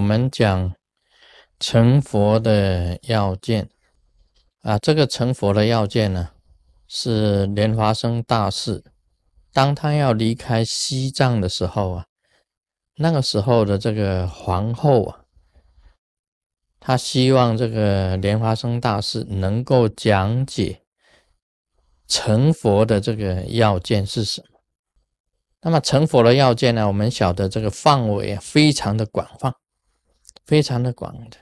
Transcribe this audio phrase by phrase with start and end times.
[0.00, 0.74] 我们讲
[1.58, 3.68] 成佛的要件
[4.62, 6.30] 啊，这个成佛的要件呢，
[6.88, 8.82] 是莲花生大士，
[9.52, 12.06] 当他要离开西藏的时候啊，
[12.96, 15.20] 那个时候的这个皇后啊，
[16.80, 20.80] 他希望这个莲花生大士能够讲解
[22.08, 24.46] 成佛的这个要件是什么。
[25.60, 26.86] 那么成佛的要件呢？
[26.86, 29.54] 我们晓得这个范围，非常的广泛，
[30.50, 31.36] 非常的广的。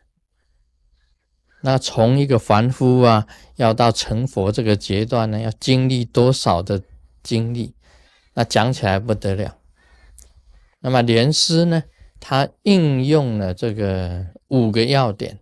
[1.63, 3.27] 那从一个凡夫啊，
[3.57, 6.83] 要到成佛这个阶段呢，要经历多少的
[7.23, 7.75] 经历？
[8.35, 9.57] 那讲起来不得了。
[10.81, 11.85] 那么莲师呢，
[12.21, 15.41] 他应用了这个五个要点，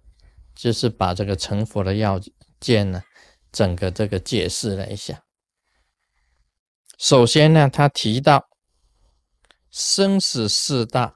[0.55, 2.21] 就是把这个成佛的要
[2.61, 3.03] 件呢，
[3.51, 5.25] 整个这个解释了一下。
[6.97, 8.47] 首先呢，他提到。
[9.79, 11.16] 生死四大，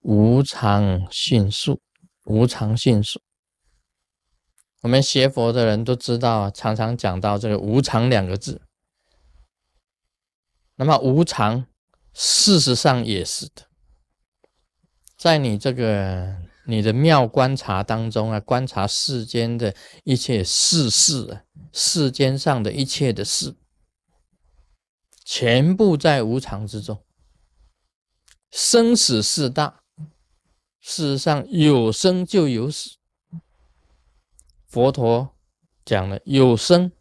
[0.00, 1.80] 无常迅速，
[2.24, 3.20] 无常迅速。
[4.82, 8.62] 我们学佛的人都知道，常常讲到这个“无常”两个字。
[10.76, 11.66] 那么无常，
[12.14, 13.66] 事实上也是的，
[15.16, 23.56] 在你这个你的妙观察当中啊，观察世间的一切事事，世间上的一切的事。
[25.24, 27.04] 全部在无常之中，
[28.52, 29.82] 生死四大。
[30.80, 32.96] 事实上，有生就有死。
[34.66, 35.34] 佛陀
[35.84, 36.92] 讲了，有生，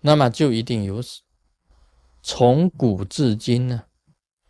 [0.00, 1.22] 那么就一定有死。
[2.22, 3.84] 从古至今呢，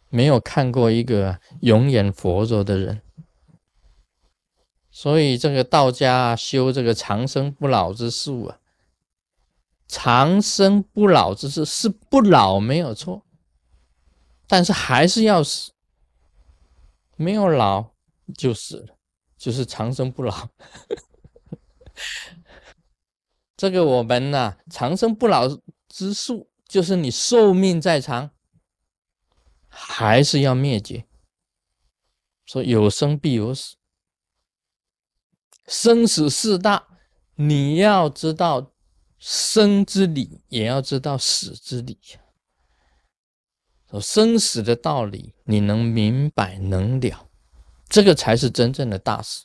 [0.09, 3.03] 没有看过一个永远活着的人。
[4.91, 8.59] 所以，这个道家修这个长生不老之术啊。
[9.89, 13.27] 长生不老之事是不老没有错，
[14.47, 15.73] 但是还是要死，
[17.17, 17.92] 没有老
[18.33, 18.97] 就死了，
[19.36, 20.48] 就是长生不老。
[23.57, 25.48] 这个我们呢，长生不老
[25.89, 28.30] 之术就是你寿命再长，
[29.68, 31.07] 还是要灭绝。
[32.45, 33.77] 说有生必有死，
[35.67, 36.89] 生死四大，
[37.34, 38.70] 你要知道。
[39.24, 41.96] 生之理也要知道死之理，
[43.89, 47.30] 说生死的道理你能明白能了，
[47.92, 49.45] 这个才是真正的大事。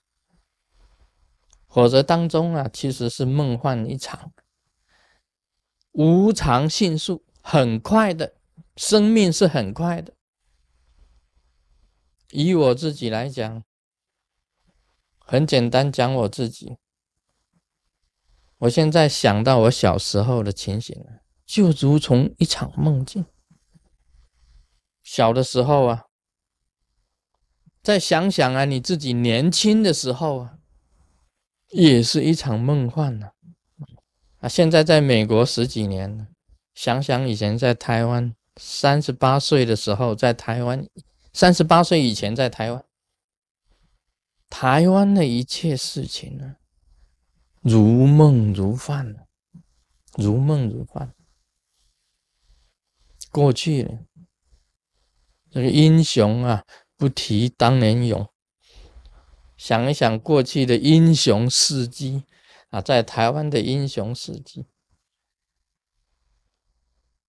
[1.68, 4.32] 否则当中啊，其实是梦幻一场，
[5.92, 8.36] 无常迅速，很快的，
[8.78, 10.14] 生命是很快的。
[12.32, 13.64] 以我自己来讲，
[15.20, 16.78] 很简单讲我自己。
[18.60, 21.06] 我现在想到我小时候的情形
[21.46, 23.26] 就如从一场梦境。
[25.04, 26.07] 小的时候啊，
[27.88, 30.60] 再想想啊，你自己年轻的时候啊，
[31.70, 33.32] 也是一场梦幻呢。
[34.40, 36.28] 啊，现在在美国十几年了，
[36.76, 40.86] 想想以前在台湾，三十八岁的时候在台湾，
[41.32, 42.84] 三十八岁以前在台湾，
[44.50, 46.58] 台湾的一切事情呢？
[47.62, 49.16] 如梦如幻，
[50.18, 51.10] 如梦如幻。
[53.32, 54.00] 过去了，
[55.50, 56.66] 这个英雄啊，
[56.98, 58.28] 不提当年勇。
[59.56, 62.26] 想一想过去的英雄事迹
[62.70, 64.66] 啊，在台湾的英雄事迹，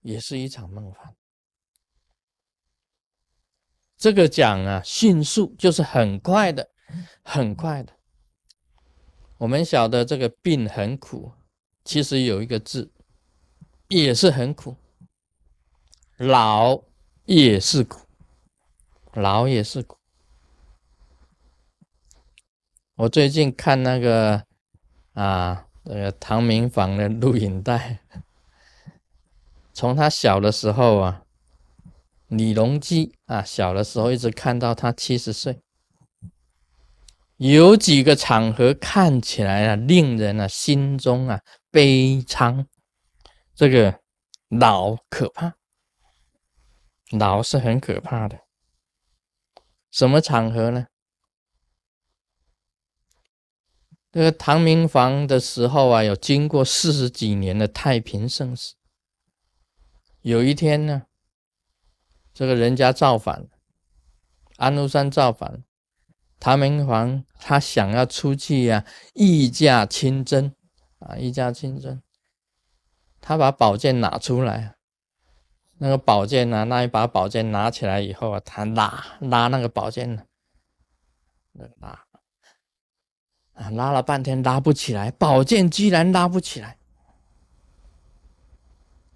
[0.01, 1.15] 也是一场梦幻。
[3.97, 6.69] 这个讲啊，迅速就是很快的，
[7.23, 7.93] 很快的。
[9.37, 11.31] 我们晓得这个病很苦，
[11.83, 12.91] 其实有一个字
[13.87, 14.77] 也是很苦，
[16.17, 16.83] 老
[17.25, 18.05] 也是苦，
[19.19, 19.97] 老也是苦。
[22.95, 24.43] 我最近看那个
[25.13, 27.99] 啊，那个唐明房的录影带，
[29.73, 31.23] 从他小的时候啊，
[32.27, 35.61] 李隆基啊小的时候一直看到他七十岁。
[37.37, 41.39] 有几个场合看起来啊，令人啊心中啊
[41.71, 42.67] 悲伤。
[43.55, 44.01] 这个
[44.49, 45.53] 老可怕，
[47.17, 48.37] 老是很可怕的。
[49.91, 50.87] 什么场合呢？
[54.11, 58.73] 这个唐明皇的时候啊，有经过四十几年的太平盛世。
[60.21, 61.03] 有一天呢，
[62.33, 63.47] 这个人家造反，
[64.57, 65.63] 安禄山造反。
[66.39, 70.55] 唐明皇他想要出去呀，御驾亲征
[70.99, 72.01] 啊，御驾亲征。
[73.21, 74.75] 他把宝剑拿出来，
[75.81, 80.21] 那个宝剑呢，那一把宝剑拿起来以后啊，他拉拉那个宝剑呢，
[81.79, 82.05] 拉
[83.53, 86.77] 啊，拉了半天拉不起来，宝剑居然拉不起来。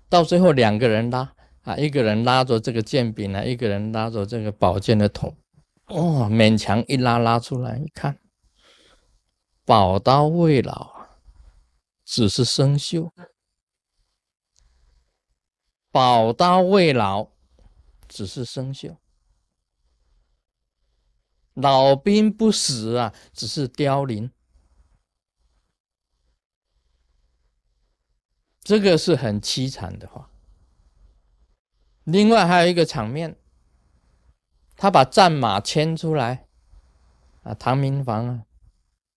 [0.07, 1.33] 到最后两个人拉
[1.63, 5.35] 啊，一个人拉着这个剑柄啊，一个人拉着这个宝剑的头，
[5.87, 8.17] 哦，勉强一拉拉出来，一看，
[9.65, 11.07] 宝刀未老，
[12.05, 13.11] 只是生锈。
[15.93, 17.27] 宝刀未老，
[18.07, 18.97] 只是生锈。
[21.53, 24.31] 老兵不死啊，只是凋零。
[28.61, 30.31] 这个是很凄惨的话。
[32.05, 33.39] 另外还有一个场面，
[34.75, 36.47] 他把战马牵出来，
[37.43, 38.45] 啊，唐明皇啊，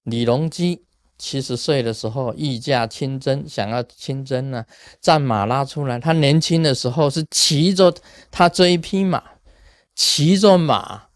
[0.03, 0.86] 李隆基
[1.19, 4.65] 七十岁的时候御驾亲征，想要亲征呢，
[5.01, 5.99] 战马拉出来。
[5.99, 7.95] 他年轻的时候是骑着
[8.31, 9.23] 他这一匹马，
[9.95, 11.09] 骑着马，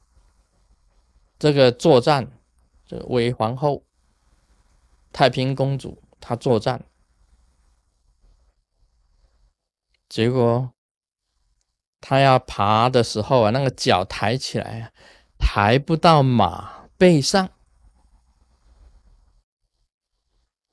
[1.38, 2.30] 这个作战，
[2.86, 3.82] 这韦皇后、
[5.12, 6.82] 太平公主，他作战。
[10.08, 10.72] 结果，
[12.00, 14.90] 他要爬的时候啊，那个脚抬起来啊，
[15.38, 17.48] 抬不到马背上，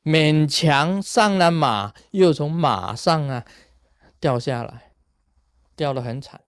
[0.08, 3.46] 勉强上了马，又从马上啊
[4.22, 4.94] 掉下来，
[5.76, 6.46] 掉的很惨。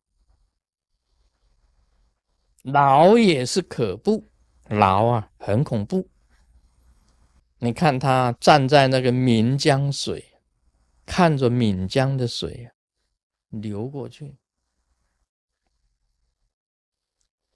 [2.64, 4.32] 老也是可怖，
[4.70, 6.10] 老啊很恐怖。
[7.58, 10.40] 你看他站在那个岷江水，
[11.06, 12.72] 看着岷江的水
[13.50, 14.38] 流过去，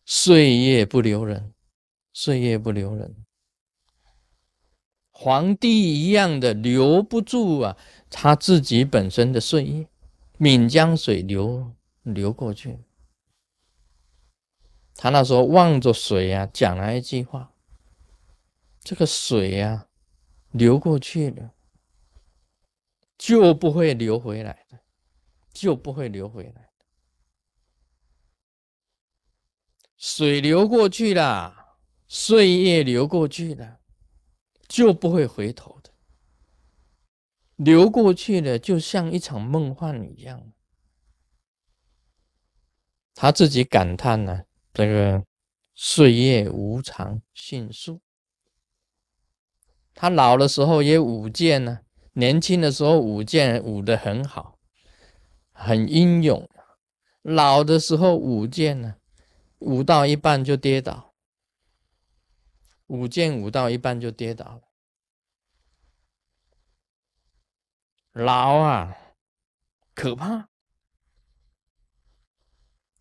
[0.04, 1.54] 岁月不留人，
[2.12, 3.26] 岁月不留人。
[5.24, 7.78] 皇帝一样的留不住啊，
[8.10, 9.88] 他自己本身的岁月。
[10.38, 11.72] 岷江水流
[12.02, 12.80] 流过去，
[14.96, 17.54] 他那时候望着水啊，讲了一句话：
[18.82, 19.88] 这个水啊，
[20.52, 21.54] 流过去了，
[23.18, 24.80] 就不会流回来的。
[25.54, 26.70] 就不会流回来
[29.98, 31.78] 水流过去了，
[32.08, 33.80] 岁月流过去了，
[34.74, 35.92] 就不会回头的。
[37.58, 40.52] 流过去了，就像一场梦幻一样。
[43.14, 45.24] 他自己感叹呢：“这个
[45.76, 48.02] 岁月无常，迅速。
[49.94, 51.82] 他老的时候也舞剑呢，
[52.14, 54.58] 年轻的时候舞剑舞得很好。”
[55.56, 56.50] 很英勇，
[57.22, 58.96] 老的时候舞剑呢，
[59.60, 61.13] 舞到一半就跌倒，
[62.94, 64.62] 舞剑舞到一半就跌倒了。
[68.12, 68.96] 老啊，
[69.96, 70.48] 可怕，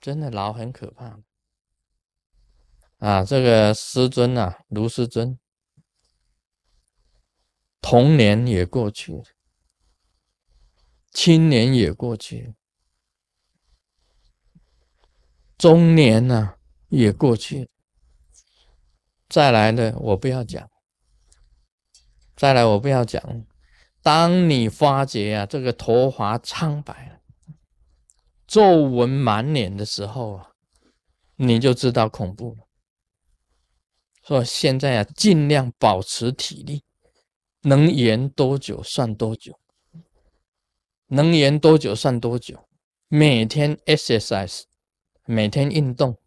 [0.01, 1.21] 真的老很可怕。
[2.97, 5.39] 啊，这个师尊啊，卢师尊，
[7.83, 9.25] 童年也过去了。
[11.11, 12.55] 青年也过去，
[15.59, 16.57] 中年呢
[16.89, 17.69] 也过去，
[19.33, 20.69] 再来的我不要讲，
[22.37, 23.47] 再来我不要讲。
[24.03, 27.19] 当你发觉啊，这个头发苍白、
[28.47, 30.51] 皱纹满脸的时候啊，
[31.37, 32.69] 你就知道恐怖了。
[34.23, 36.85] 说现在啊，尽量保持体力，
[37.63, 39.59] 能延多久算多久。
[41.07, 42.69] 能延多久算多久，
[43.09, 44.65] 每天 exercise，
[45.25, 46.19] 每天运动，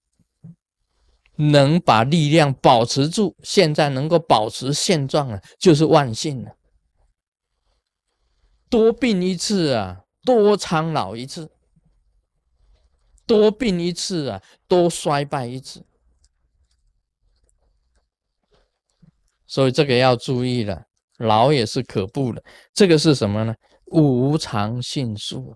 [1.38, 3.36] 能把力量保持住。
[3.44, 6.56] 现在能够保持现状啊，就是万幸了。
[8.70, 11.48] 多病一次啊，多苍老一次；
[13.26, 15.86] 多病一次啊，多衰败一次。
[19.48, 20.86] 所以这个要注意了，
[21.20, 22.44] 老也是可怖的。
[22.74, 23.56] 这个是什么呢？
[23.92, 25.56] 无常性数，